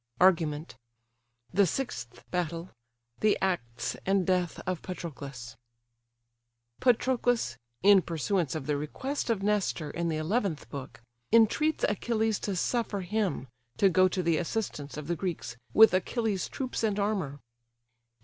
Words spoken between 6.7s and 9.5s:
Patroclus (in pursuance of the request of